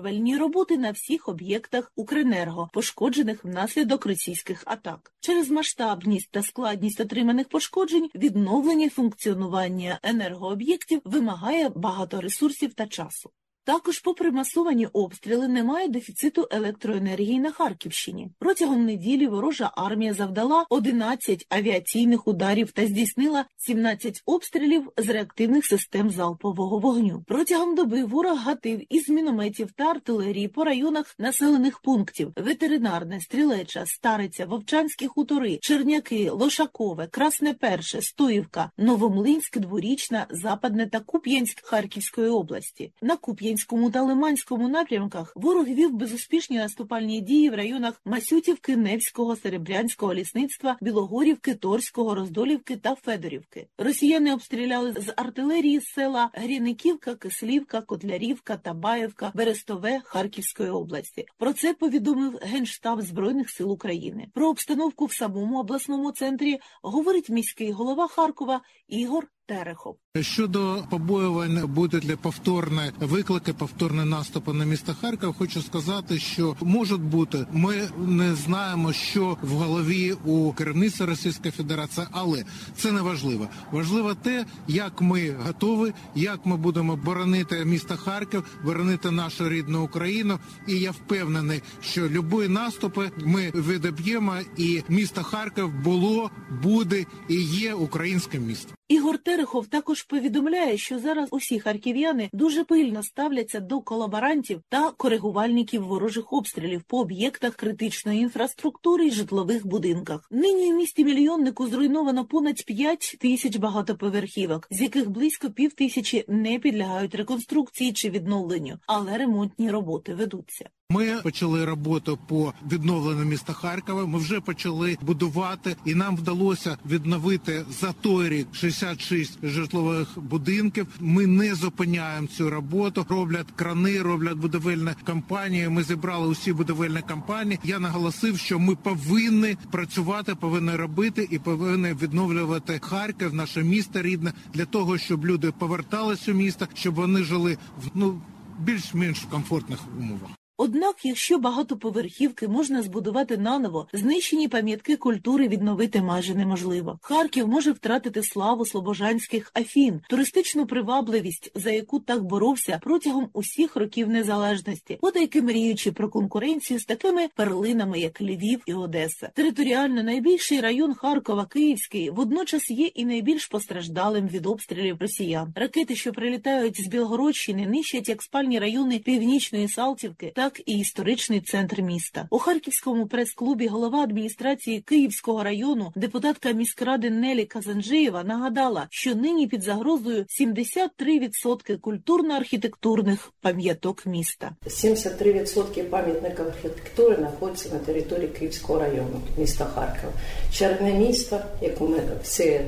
відновлювальні 0.06 0.38
роботи 0.38 0.78
на 0.78 0.92
всіх 0.92 1.30
об'єктах 1.30 1.92
Укренерго, 1.96 2.70
пошкоджених 2.74 3.46
внаслідок 3.46 4.06
російських 4.06 4.64
атак. 4.66 5.14
Через 5.20 5.50
масштабність 5.50 6.32
та 6.32 6.44
складність 6.44 7.00
отриманих 7.00 7.50
пошкоджень 7.50 8.10
відновлення 8.16 8.90
функціонування 8.90 10.00
енергооб'єктів 10.04 11.02
вимагає 11.06 11.70
багато 11.70 12.22
ресурсів 12.22 12.74
та 12.74 12.88
часу. 12.88 13.32
Також, 13.66 14.00
попри 14.00 14.32
масовані 14.32 14.86
обстріли, 14.86 15.48
немає 15.48 15.88
дефіциту 15.88 16.48
електроенергії 16.52 17.40
на 17.40 17.52
Харківщині. 17.52 18.30
Протягом 18.40 18.86
неділі 18.86 19.28
ворожа 19.28 19.72
армія 19.76 20.14
завдала 20.14 20.66
11 20.70 21.46
авіаційних 21.50 22.28
ударів 22.28 22.72
та 22.72 22.88
здійснила 22.88 23.46
17 23.58 24.22
обстрілів 24.26 24.92
з 24.98 25.10
реактивних 25.10 25.66
систем 25.66 26.10
залпового 26.10 26.80
вогню. 26.80 27.24
Протягом 27.28 27.76
доби 27.76 28.04
ворог 28.04 28.38
гатив 28.38 28.82
із 28.90 29.10
мінометів 29.10 29.72
та 29.72 29.84
артилерії 29.84 30.48
по 30.48 30.64
районах 30.64 31.16
населених 31.20 31.80
пунктів: 31.80 32.34
ветеринарне, 32.36 33.22
стрілеча, 33.22 33.86
стариця, 33.86 34.46
вовчанські 34.46 35.08
хутори, 35.08 35.58
Черняки, 35.62 36.30
Лошакове, 36.30 37.08
Красне 37.08 37.54
Перше, 37.54 38.02
Стоївка, 38.02 38.72
Новомлинськ, 38.78 39.58
Дворічна, 39.58 40.28
Западне 40.30 40.88
та 40.88 41.00
Куп'янськ 41.00 41.66
Харківської 41.66 42.30
області. 42.30 42.92
На 43.02 43.16
Куп'янськ 43.16 43.55
Куп'янському 43.56 43.92
та 43.92 44.02
Лиманському 44.02 44.70
напрямках 44.70 45.34
ворог 45.36 45.66
вів 45.66 45.94
безуспішні 45.94 46.58
наступальні 46.58 47.22
дії 47.22 47.50
в 47.50 47.54
районах 47.54 48.02
Масютівки, 48.06 48.78
Невського, 48.78 49.36
Серебрянського 49.36 50.14
лісництва, 50.14 50.78
Білогорівки, 50.82 51.56
Торського, 51.56 52.16
Роздолівки 52.16 52.76
та 52.76 52.96
Федорівки. 52.96 53.68
Росіяни 53.78 54.34
обстріляли 54.34 54.94
з 54.94 55.14
артилерії 55.16 55.82
села 55.82 56.30
Гріниківка, 56.34 57.16
Кислівка, 57.16 57.82
Котлярівка, 57.82 58.58
Табаєвка, 58.58 59.32
Берестове 59.36 60.02
Харківської 60.04 60.70
області. 60.70 61.26
Про 61.38 61.54
це 61.54 61.74
повідомив 61.74 62.40
Генштаб 62.42 63.02
Збройних 63.02 63.50
сил 63.50 63.72
України. 63.72 64.28
Про 64.34 64.50
обстановку 64.50 65.06
в 65.06 65.14
самому 65.14 65.60
обласному 65.60 66.12
центрі 66.12 66.60
говорить 66.82 67.30
міський 67.30 67.72
голова 67.72 68.08
Харкова 68.08 68.62
Ігор 68.88 69.28
Терехов. 69.48 69.96
Щодо 70.22 70.84
побоювань 70.90 71.68
будуть 71.68 72.06
ли 72.06 72.16
повторні 72.16 72.92
виклики, 73.00 73.54
повторні 73.54 74.06
наступи 74.06 74.54
на 74.54 74.66
місто 74.66 74.96
Харків, 75.02 75.36
хочу 75.38 75.62
сказати, 75.62 76.20
що 76.20 76.56
можуть 76.62 77.02
бути. 77.02 77.46
Ми 77.52 77.90
не 77.98 78.36
знаємо, 78.36 78.94
що 78.94 79.38
в 79.42 79.50
голові 79.50 80.14
у 80.26 80.54
керівництва 80.54 81.06
Російської 81.06 81.52
Федерації, 81.52 82.08
але 82.12 82.44
це 82.76 82.92
не 82.92 83.02
важливо. 83.02 83.48
Важливо 83.72 84.14
те, 84.16 84.46
як 84.68 85.02
ми 85.02 85.32
готові, 85.46 85.94
як 86.16 86.46
ми 86.46 86.58
будемо 86.58 86.96
боронити 86.96 87.66
місто 87.66 87.98
Харків, 87.98 88.44
боронити 88.64 89.12
нашу 89.12 89.50
рідну 89.50 89.84
Україну. 89.84 90.40
І 90.68 90.80
я 90.80 90.92
впевнений, 90.92 91.62
що 91.82 92.10
любі 92.10 92.48
наступи 92.48 93.12
ми 93.18 93.52
відоб'ємо, 93.56 94.36
і 94.58 94.84
місто 94.90 95.24
Харків 95.24 95.70
було, 95.84 96.32
буде 96.64 97.06
і 97.28 97.42
є 97.42 97.74
українським 97.74 98.46
містом. 98.46 98.76
Ігор 98.88 99.18
Терехов 99.18 99.68
також 99.68 100.04
повідомляє, 100.04 100.78
що 100.78 101.00
зараз 101.00 101.30
усі 101.32 101.60
харків'яни 101.60 102.30
дуже 102.34 102.64
пильно 102.64 103.04
ставляться 103.04 103.60
до 103.60 103.82
колаборантів 103.82 104.62
та 104.70 104.92
коригувальників 104.92 105.84
ворожих 105.84 106.34
обстрілів 106.34 106.84
по 106.84 107.00
об'єктах 107.00 107.56
критичної 107.56 108.20
інфраструктури 108.20 109.08
і 109.08 109.12
житлових 109.12 109.68
будинках. 109.68 110.28
Нині 110.32 110.74
в 110.74 110.76
місті 110.76 111.06
мільйоннику 111.06 111.68
зруйновано 111.68 112.26
понад 112.26 112.66
5 112.66 113.18
тисяч 113.20 113.56
багатоповерхівок, 113.56 114.68
з 114.72 114.82
яких 114.82 115.10
близько 115.10 115.50
пів 115.50 115.74
тисячі 115.74 116.26
не 116.28 116.60
підлягають 116.60 117.16
реконструкції 117.16 117.94
чи 117.94 118.10
відновленню, 118.10 118.80
але 118.88 119.18
ремонтні 119.18 119.72
роботи 119.72 120.14
ведуться. 120.14 120.70
Ми 120.90 121.22
почали 121.24 121.66
роботу 121.66 122.20
по 122.28 122.54
відновленню 122.72 123.26
міста 123.26 123.54
Харкова. 123.54 124.06
Ми 124.06 124.20
вже 124.20 124.42
почали 124.42 124.98
будувати, 125.02 125.76
і 125.86 125.96
нам 125.96 126.16
вдалося 126.16 126.78
відновити 126.86 127.66
за 127.70 127.92
той 127.92 128.30
рік 128.30 128.48
66 128.52 129.40
житлових 129.44 130.08
будинків. 130.20 130.88
Ми 131.00 131.28
не 131.28 131.56
зупиняємо 131.56 132.28
цю 132.28 132.50
роботу. 132.50 133.06
Роблять 133.10 133.52
крани, 133.56 134.02
роблять 134.02 134.38
будівельні 134.38 134.92
компанії. 135.06 135.70
Ми 135.70 135.84
зібрали 135.84 136.28
усі 136.28 136.54
будівельні 136.54 137.02
компанії. 137.02 137.60
Я 137.64 137.80
наголосив, 137.80 138.40
що 138.40 138.60
ми 138.60 138.76
повинні 138.76 139.58
працювати, 139.72 140.36
повинні 140.36 140.76
робити 140.76 141.28
і 141.32 141.40
повинні 141.40 141.94
відновлювати 142.02 142.80
Харків, 142.80 143.34
наше 143.34 143.64
місто 143.64 144.02
рідне, 144.02 144.34
для 144.54 144.66
того, 144.66 144.98
щоб 144.98 145.26
люди 145.26 145.52
поверталися 145.52 146.32
у 146.32 146.36
місто, 146.36 146.68
щоб 146.74 146.96
вони 146.96 147.24
жили 147.24 147.58
в 147.84 147.88
ну 147.96 148.22
більш-менш 148.60 149.20
комфортних 149.20 149.80
умовах. 150.00 150.30
Однак, 150.58 150.96
якщо 151.04 151.38
багатоповерхівки 151.38 152.48
можна 152.48 152.82
збудувати 152.82 153.38
наново, 153.38 153.88
знищені 153.94 154.48
пам'ятки 154.48 154.96
культури 154.96 155.48
відновити 155.48 156.02
майже 156.02 156.36
неможливо. 156.36 157.00
Харків 157.02 157.48
може 157.48 157.72
втратити 157.72 158.24
славу 158.24 158.66
слобожанських 158.66 159.52
афін, 159.54 160.02
туристичну 160.10 160.66
привабливість, 160.66 161.52
за 161.56 161.72
яку 161.72 162.00
так 162.00 162.24
боровся 162.24 162.80
протягом 162.84 163.30
усіх 163.34 163.76
років 163.76 164.10
незалежності, 164.10 164.98
подайки 165.02 165.42
мріючи 165.42 165.92
про 165.92 166.10
конкуренцію 166.10 166.80
з 166.80 166.86
такими 166.86 167.28
перлинами, 167.36 168.00
як 168.00 168.22
Львів 168.22 168.62
і 168.66 168.74
Одеса. 168.74 169.32
Територіально 169.34 170.04
найбільший 170.04 170.62
район 170.62 170.94
Харкова, 170.94 171.46
Київський, 171.46 172.10
водночас 172.10 172.72
є 172.72 172.86
і 172.86 173.06
найбільш 173.06 173.46
постраждалим 173.46 174.28
від 174.28 174.46
обстрілів 174.46 174.98
росіян. 175.00 175.54
Ракети, 175.56 175.96
що 175.96 176.12
прилітають 176.12 176.82
з 176.82 176.88
Білгородщини, 176.88 177.68
нищать 177.68 178.10
як 178.10 178.24
спальні 178.24 178.60
райони 178.60 179.00
Північної 179.00 179.68
Салтівки, 179.68 180.32
так 180.46 180.62
і 180.66 180.78
історичний 180.78 181.42
центр 181.42 181.82
міста. 181.82 182.28
У 182.30 182.40
Харківському 182.40 183.08
прес-клубі 183.08 183.68
голова 183.68 184.00
адміністрації 184.00 184.82
Київського 184.82 185.44
району, 185.44 185.92
депутатка 185.96 186.52
міськради 186.52 187.10
Нелі 187.10 187.46
Казанжиєва 187.46 188.24
нагадала, 188.24 188.88
що 188.90 189.16
нині 189.16 189.48
під 189.48 189.64
загрозою 189.64 190.26
73% 190.42 191.80
культурно-архітектурних 191.80 193.18
пам'яток 193.42 194.06
міста. 194.06 194.52
73% 194.68 195.84
пам'ятників 195.84 196.48
архітектури 196.48 197.16
знаходяться 197.16 197.70
на 197.74 197.80
території 197.80 198.28
Київського 198.28 198.80
району 198.80 199.22
міста 199.38 199.66
Харкова. 199.66 200.14
Черне 200.54 200.94
місто, 200.94 201.40
яке 201.62 201.84
ми 201.84 202.00
всі 202.24 202.62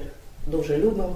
дуже 0.48 0.78
любимо. 0.78 1.16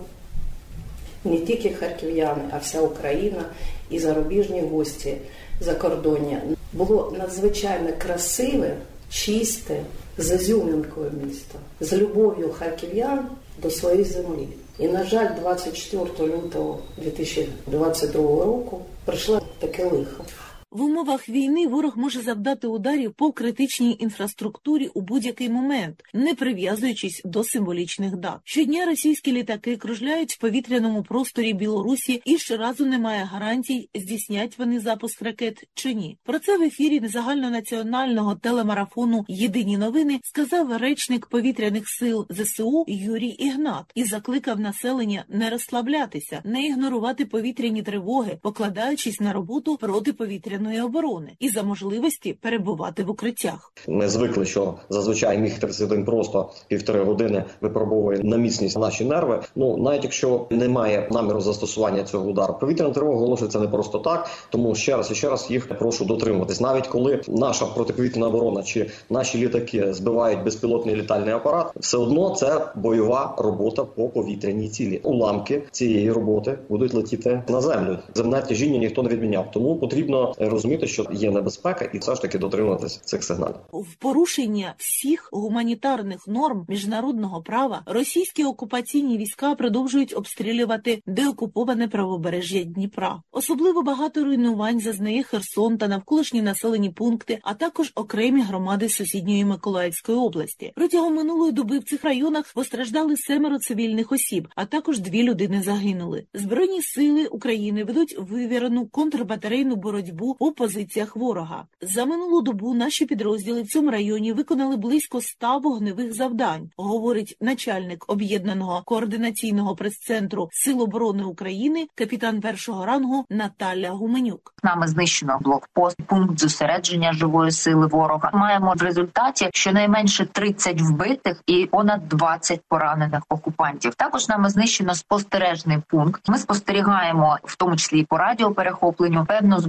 Не 1.24 1.38
тільки 1.38 1.70
харків'яни, 1.70 2.42
а 2.52 2.58
вся 2.58 2.82
Україна 2.82 3.46
і 3.90 4.00
зарубіжні 4.00 4.62
гості 4.62 5.18
закордоння. 5.62 6.42
Було 6.74 7.14
надзвичайно 7.20 7.90
красиве, 7.98 8.78
чисте, 9.10 9.84
з 10.18 10.36
ізюминкою 10.36 11.12
місто, 11.26 11.60
з 11.80 11.94
любов'ю 11.94 12.52
харків'ян 12.60 13.28
до 13.62 13.70
своєї 13.70 14.04
землі. 14.04 14.48
І, 14.80 14.88
на 14.88 15.04
жаль, 15.04 15.36
24 15.40 16.34
лютого 16.34 16.80
2022 16.98 18.22
року 18.22 18.82
прийшло 19.06 19.42
таке 19.60 19.84
лихо. 19.84 20.24
В 20.72 20.82
умовах 20.82 21.30
війни 21.30 21.68
ворог 21.68 21.94
може 21.98 22.22
завдати 22.22 22.68
ударів 22.68 23.14
по 23.14 23.32
критичній 23.32 23.98
інфраструктурі 24.00 24.88
у 24.88 25.02
будь-який 25.02 25.50
момент, 25.50 26.04
не 26.14 26.34
прив'язуючись 26.34 27.22
до 27.26 27.44
символічних 27.44 28.18
дат. 28.18 28.40
Щодня 28.44 28.86
російські 28.86 29.32
літаки 29.32 29.78
кружляють 29.78 30.34
в 30.34 30.38
повітряному 30.38 31.04
просторі 31.04 31.54
Білорусі, 31.54 32.22
і 32.26 32.38
щоразу 32.38 32.86
немає 32.86 33.24
гарантій, 33.24 33.90
здійснять 33.96 34.60
вони 34.60 34.80
запуск 34.80 35.22
ракет 35.22 35.64
чи 35.74 35.94
ні. 35.94 36.18
Про 36.24 36.40
це 36.40 36.58
в 36.58 36.62
ефірі 36.62 37.08
загальнонаціонального 37.08 38.36
телемарафону 38.36 39.26
Єдині 39.28 39.78
новини 39.78 40.20
сказав 40.24 40.78
речник 40.78 41.28
повітряних 41.28 41.84
сил 41.88 42.26
ЗСУ 42.30 42.86
Юрій 42.88 43.28
Ігнат 43.28 43.86
і 43.96 44.04
закликав 44.04 44.60
населення 44.60 45.26
не 45.30 45.50
розслаблятися, 45.50 46.42
не 46.46 46.68
ігнорувати 46.68 47.26
повітряні 47.26 47.84
тривоги, 47.84 48.40
покладаючись 48.42 49.20
на 49.20 49.34
роботу 49.34 49.78
протиповітряних 49.78 50.61
повітряної 50.62 50.82
оборони 50.82 51.32
і 51.40 51.50
за 51.50 51.64
можливості 51.64 52.34
перебувати 52.34 53.04
в 53.04 53.10
укриттях. 53.10 53.74
Ми 53.88 54.08
звикли, 54.08 54.46
що 54.46 54.74
зазвичай 54.90 55.38
міг 55.38 55.60
31 55.60 56.06
просто 56.06 56.50
півтори 56.68 57.04
години 57.04 57.44
випробовує 57.62 58.20
на 58.24 58.38
міцність 58.38 58.80
наші 58.80 59.06
нерви. 59.06 59.42
Ну 59.56 59.78
навіть 59.78 60.04
якщо 60.04 60.48
немає 60.50 61.08
наміру 61.12 61.42
застосування 61.42 62.04
цього 62.04 62.30
удару, 62.30 62.58
повітряна 62.60 62.94
тривога 62.94 63.18
оголошується 63.18 63.60
не 63.60 63.68
просто 63.68 64.00
так. 64.00 64.30
Тому 64.50 64.76
ще 64.76 64.98
раз 64.98 65.12
і 65.12 65.16
ще 65.16 65.30
раз 65.30 65.48
їх 65.50 65.68
прошу 65.68 66.06
дотримуватись. 66.06 66.62
Навіть 66.62 66.88
коли 66.88 67.22
наша 67.28 67.66
протиповітряна 67.66 68.28
оборона 68.28 68.64
чи 68.64 68.90
наші 69.10 69.38
літаки 69.38 69.94
збивають 69.94 70.44
безпілотний 70.44 70.96
літальний 70.96 71.34
апарат, 71.34 71.72
все 71.76 71.98
одно 71.98 72.36
це 72.36 72.72
бойова 72.76 73.36
робота 73.38 73.84
по 73.84 74.10
повітряній 74.10 74.70
цілі. 74.70 75.00
Уламки 75.04 75.64
цієї 75.72 76.12
роботи 76.12 76.58
будуть 76.70 76.94
летіти 76.94 77.44
на 77.50 77.62
землю. 77.62 77.98
Земне 78.16 78.42
тяжіння 78.42 78.78
ніхто 78.78 79.04
не 79.04 79.10
відміняв. 79.10 79.52
Тому 79.54 79.76
потрібно 79.76 80.34
розуміти, 80.52 80.88
що 80.88 81.08
є 81.12 81.32
небезпека, 81.32 81.86
і 81.86 81.98
все 81.98 82.16
ж 82.16 82.22
таки 82.22 82.38
дотримуватись 82.38 82.98
цих 82.98 83.24
сигналів. 83.24 83.56
В 83.72 83.96
порушення 84.00 84.74
всіх 84.78 85.30
гуманітарних 85.32 86.28
норм 86.28 86.66
міжнародного 86.70 87.42
права 87.42 87.82
російські 87.86 88.44
окупаційні 88.44 89.18
війська 89.18 89.56
продовжують 89.56 90.18
обстрілювати 90.18 91.02
деокуповане 91.08 91.88
правобережжя 91.88 92.64
Дніпра. 92.64 93.22
Особливо 93.32 93.82
багато 93.82 94.24
руйнувань 94.24 94.80
зазнає 94.80 95.24
Херсон 95.24 95.78
та 95.78 95.88
навколишні 95.88 96.42
населені 96.42 96.90
пункти, 96.90 97.40
а 97.44 97.54
також 97.54 97.92
окремі 97.96 98.42
громади 98.42 98.90
сусідньої 98.90 99.46
Миколаївської 99.46 100.18
області. 100.18 100.72
Протягом 100.76 101.16
минулої 101.16 101.52
доби 101.52 101.80
в 101.80 101.84
цих 101.84 102.04
районах 102.04 102.54
постраждали 102.54 103.18
семеро 103.18 103.60
цивільних 103.60 104.12
осіб, 104.12 104.48
а 104.56 104.66
також 104.66 105.00
дві 105.00 105.24
людини 105.24 105.62
загинули. 105.62 106.24
Збройні 106.34 106.82
сили 106.82 107.26
України 107.26 107.84
ведуть 107.84 108.16
вивірену 108.20 108.88
контрбатарейну 108.88 109.76
боротьбу 109.76 110.36
по 110.42 110.52
позиціях 110.52 111.16
ворога. 111.16 111.66
За 111.82 112.06
минулу 112.06 112.42
добу 112.42 112.74
наші 112.74 113.06
підрозділи 113.06 113.62
в 113.62 113.68
цьому 113.68 113.92
районі 113.92 114.34
виконали 114.34 114.78
близько 114.78 115.18
ста 115.18 115.58
вогневих 115.58 116.14
завдань, 116.14 116.70
говорить 116.78 117.38
начальник 117.42 118.06
об'єднаного 118.08 118.82
координаційного 118.86 119.76
прес-центру 119.76 120.50
Сил 120.52 120.82
оборони 120.82 121.24
України, 121.24 121.88
капітан 121.96 122.42
першого 122.42 122.86
рангу 122.86 123.26
Наталя 123.30 123.90
Гуменюк. 123.90 124.54
Нами 124.64 124.88
знищено 124.88 125.40
блокпост, 125.42 126.02
пункт 126.02 126.40
зосередження 126.40 127.14
живої 127.14 127.52
сили 127.52 127.88
ворога. 127.88 128.32
Маємо 128.34 128.74
в 128.78 128.82
результаті 128.82 129.50
щонайменше 129.54 130.26
30 130.26 130.82
вбитих 130.82 131.42
і 131.46 131.66
понад 131.66 132.08
20 132.08 132.62
поранених 132.68 133.22
окупантів. 133.30 133.96
Також 133.96 134.30
нами 134.30 134.50
знищено 134.50 134.96
спостережний 134.96 135.78
пункт. 135.88 136.30
Ми 136.30 136.38
спостерігаємо 136.38 137.38
в 137.44 137.56
тому 137.58 137.76
числі 137.76 138.00
і 138.00 138.06
по 138.06 138.18
радіоперехопленню 138.18 139.26
певну 139.26 139.60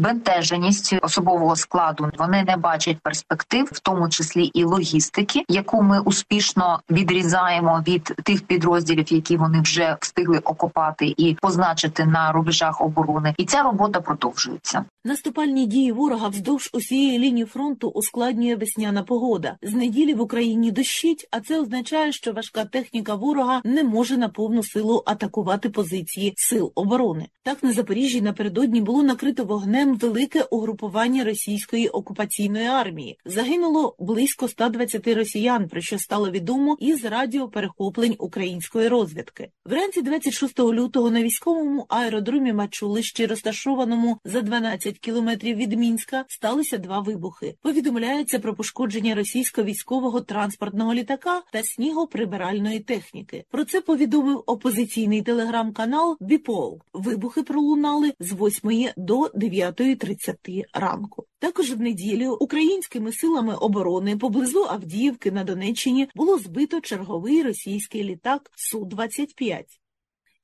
збентеженість 0.62 0.94
особового 1.02 1.56
складу. 1.56 2.10
Вони 2.18 2.44
не 2.44 2.56
бачать 2.56 2.98
перспектив, 3.02 3.68
в 3.72 3.80
тому 3.80 4.08
числі 4.08 4.44
і 4.44 4.64
логістики, 4.64 5.44
яку 5.48 5.82
ми 5.82 6.00
успішно 6.00 6.80
відрізаємо 6.90 7.82
від 7.88 8.04
тих 8.04 8.42
підрозділів, 8.42 9.12
які 9.12 9.36
вони 9.36 9.60
вже 9.60 9.96
встигли 10.00 10.38
окопати 10.38 11.14
і 11.16 11.36
позначити 11.42 12.04
на 12.04 12.32
рубежах 12.32 12.80
оборони. 12.80 13.34
І 13.38 13.44
ця 13.44 13.62
робота 13.62 14.00
продовжується. 14.00 14.84
Наступальні 15.04 15.66
дії 15.66 15.92
ворога 15.92 16.28
вздовж 16.28 16.70
усієї 16.72 17.18
лінії 17.18 17.46
фронту 17.46 17.88
ускладнює 17.88 18.56
весняна 18.56 19.02
погода. 19.02 19.56
З 19.62 19.74
неділі 19.74 20.14
в 20.14 20.20
Україні 20.20 20.70
дощить, 20.70 21.28
а 21.30 21.40
це 21.40 21.60
означає, 21.60 22.12
що 22.12 22.32
важка 22.32 22.64
техніка 22.64 23.14
ворога 23.14 23.60
не 23.64 23.84
може 23.84 24.16
на 24.16 24.28
повну 24.28 24.62
силу 24.62 25.02
атакувати 25.06 25.68
позиції 25.68 26.34
сил 26.36 26.72
оборони. 26.74 27.26
Так 27.42 27.62
на 27.62 27.72
Запоріжжі 27.72 28.20
напередодні 28.20 28.80
було 28.80 29.02
накрито 29.02 29.44
вогнем 29.44 29.94
велике 29.96 30.41
угрупування 30.44 31.24
російської 31.24 31.88
окупаційної 31.88 32.66
армії. 32.66 33.18
Загинуло 33.24 33.96
близько 33.98 34.48
120 34.48 35.08
росіян, 35.08 35.68
про 35.68 35.80
що 35.80 35.98
стало 35.98 36.30
відомо 36.30 36.76
із 36.80 37.04
радіоперехоплень 37.04 38.16
української 38.18 38.88
розвідки. 38.88 39.50
Вранці 39.64 40.02
26 40.02 40.60
лютого 40.60 41.10
на 41.10 41.22
військовому 41.22 41.86
аеродромі 41.88 42.52
Мачулищі, 42.52 43.26
розташованому 43.26 44.18
за 44.24 44.40
12 44.40 44.98
кілометрів 44.98 45.56
від 45.56 45.72
Мінська, 45.72 46.24
сталися 46.28 46.78
два 46.78 47.00
вибухи. 47.00 47.54
Повідомляється 47.62 48.38
про 48.38 48.54
пошкодження 48.54 49.14
російського 49.14 49.66
військового 49.66 50.20
транспортного 50.20 50.94
літака 50.94 51.42
та 51.52 51.62
снігоприбиральної 51.62 52.80
техніки. 52.80 53.44
Про 53.50 53.64
це 53.64 53.80
повідомив 53.80 54.42
опозиційний 54.46 55.22
телеграм-канал 55.22 56.16
Біпол. 56.20 56.80
Вибухи 56.92 57.42
пролунали 57.42 58.12
з 58.20 58.32
8 58.32 58.88
до 58.96 59.20
9.30 59.20 60.31
ранку. 60.72 61.26
Також 61.38 61.72
в 61.72 61.80
неділю 61.80 62.36
українськими 62.40 63.12
силами 63.12 63.54
оборони 63.54 64.16
поблизу 64.16 64.64
Авдіївки 64.64 65.32
на 65.32 65.44
Донеччині 65.44 66.08
було 66.14 66.38
збито 66.38 66.80
черговий 66.80 67.42
російський 67.42 68.04
літак 68.04 68.50
су 68.56 68.84
25 68.84 69.82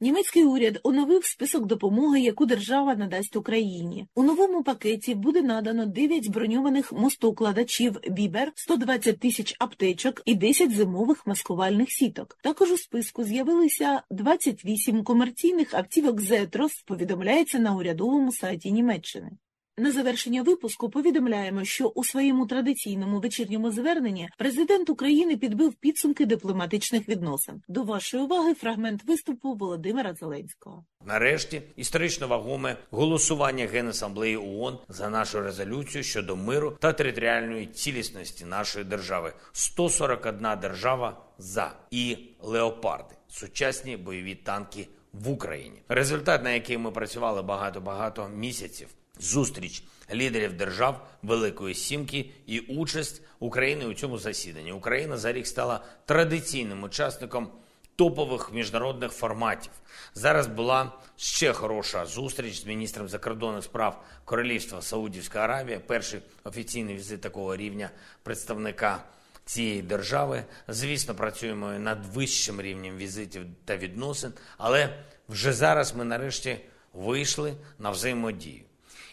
Німецький 0.01 0.45
уряд 0.45 0.81
оновив 0.83 1.25
список 1.25 1.67
допомоги, 1.67 2.21
яку 2.21 2.47
держава 2.47 2.95
надасть 2.95 3.37
Україні. 3.37 4.07
У 4.15 4.23
новому 4.23 4.63
пакеті 4.63 5.15
буде 5.15 5.43
надано 5.43 5.87
9 5.87 6.29
броньованих 6.29 6.93
мостоукладачів 6.93 8.01
Бібер, 8.09 8.53
120 8.55 9.19
тисяч 9.19 9.57
аптечок 9.59 10.23
і 10.25 10.35
10 10.35 10.77
зимових 10.77 11.27
маскувальних 11.27 11.91
сіток. 11.91 12.39
Також 12.43 12.71
у 12.71 12.77
списку 12.77 13.25
з'явилися 13.25 14.03
28 14.11 15.05
комерційних 15.05 15.75
автівок 15.75 16.21
Зетрос. 16.21 16.83
Повідомляється 16.87 17.59
на 17.59 17.77
урядовому 17.77 18.33
сайті 18.33 18.73
Німеччини. 18.73 19.31
На 19.79 19.93
завершення 19.93 20.43
випуску 20.43 20.91
повідомляємо, 20.91 21.65
що 21.65 21.87
у 21.87 22.05
своєму 22.05 22.47
традиційному 22.47 23.21
вечірньому 23.21 23.71
зверненні 23.71 24.29
президент 24.39 24.91
України 24.91 25.37
підбив 25.37 25.75
підсумки 25.75 26.27
дипломатичних 26.27 27.09
відносин. 27.09 27.63
До 27.69 27.83
вашої 27.83 28.23
уваги 28.23 28.55
фрагмент 28.55 29.05
виступу 29.05 29.55
Володимира 29.55 30.15
Зеленського. 30.15 30.85
Нарешті 31.05 31.63
історично 31.77 32.29
вагоме 32.29 32.77
голосування 32.91 33.67
Генасамблеї 33.67 34.37
ООН 34.37 34.79
за 34.89 35.11
нашу 35.11 35.41
резолюцію 35.41 36.05
щодо 36.05 36.37
миру 36.37 36.77
та 36.81 36.93
територіальної 36.93 37.67
цілісності 37.67 38.45
нашої 38.45 38.85
держави. 38.85 39.33
141 39.53 40.47
держава 40.61 41.25
за 41.39 41.73
і 41.91 42.17
леопарди, 42.43 43.15
сучасні 43.29 43.97
бойові 43.97 44.35
танки 44.35 44.89
в 45.13 45.31
Україні. 45.31 45.83
Результат, 45.89 46.45
на 46.45 46.51
який 46.51 46.79
ми 46.79 46.91
працювали 46.91 47.43
багато 47.43 47.81
багато 47.81 48.29
місяців. 48.29 48.89
Зустріч 49.21 49.83
лідерів 50.15 50.53
держав 50.53 51.09
Великої 51.23 51.75
Сімки 51.75 52.31
і 52.47 52.59
участь 52.61 53.23
України 53.39 53.87
у 53.87 53.95
цьому 53.95 54.19
засіданні. 54.19 54.73
Україна 54.73 55.17
за 55.17 55.33
рік 55.33 55.47
стала 55.47 55.81
традиційним 56.07 56.83
учасником 56.83 57.49
топових 57.97 58.53
міжнародних 58.53 59.13
форматів. 59.13 59.73
Зараз 60.15 60.47
була 60.47 60.93
ще 61.17 61.53
хороша 61.53 62.07
зустріч 62.07 62.61
з 62.61 62.67
міністром 62.67 63.09
закордонних 63.09 63.65
справ 63.65 64.05
Королівства 64.25 64.83
Саудівська 64.83 65.41
Аравія. 65.41 65.81
Перший 65.81 66.21
офіційний 66.45 66.97
візит 66.97 67.21
такого 67.21 67.57
рівня 67.57 67.91
представника 68.23 69.05
цієї 69.45 69.83
держави. 69.83 70.45
Звісно, 70.69 71.15
працюємо 71.15 71.73
над 71.73 72.07
вищим 72.07 72.61
рівнем 72.61 72.97
візитів 72.97 73.47
та 73.65 73.77
відносин, 73.77 74.33
але 74.59 75.05
вже 75.29 75.53
зараз 75.53 75.95
ми 75.95 76.05
нарешті 76.05 76.59
вийшли 76.93 77.55
на 77.79 77.91
взаємодію. 77.91 78.68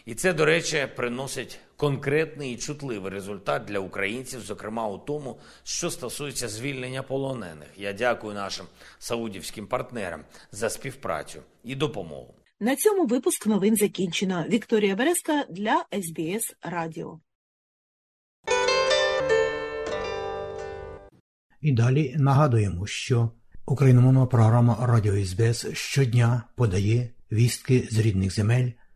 І 0.06 0.14
це, 0.14 0.32
до 0.32 0.44
речі, 0.44 0.88
приносить 0.96 1.58
конкретний 1.76 2.54
і 2.54 2.56
чутливий 2.56 3.12
результат 3.12 3.64
для 3.64 3.78
українців, 3.78 4.40
зокрема 4.40 4.88
у 4.88 4.98
тому, 4.98 5.38
що 5.62 5.90
стосується 5.90 6.48
звільнення 6.48 7.02
полонених. 7.02 7.68
Я 7.76 7.92
дякую 7.92 8.34
нашим 8.34 8.66
саудівським 8.98 9.66
партнерам 9.66 10.20
за 10.52 10.70
співпрацю 10.70 11.42
і 11.64 11.74
допомогу. 11.74 12.34
На 12.60 12.76
цьому 12.76 13.06
випуск 13.06 13.46
новин 13.46 13.76
закінчено. 13.76 14.44
Вікторія 14.48 14.96
Березка 14.96 15.44
для 15.50 15.84
СБС 15.92 16.54
Радіо. 16.62 17.20
І 21.60 21.72
далі 21.72 22.14
нагадуємо, 22.18 22.86
що 22.86 23.30
україномовна 23.66 24.26
програма 24.26 24.78
Радіо 24.80 25.24
СБС 25.24 25.66
щодня 25.72 26.42
подає 26.56 27.10
вістки 27.32 27.88
з 27.90 27.98
рідних 27.98 28.34
земель 28.34 28.70